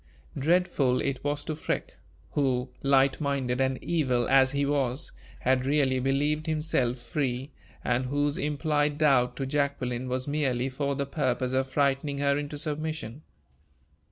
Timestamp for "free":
6.97-7.51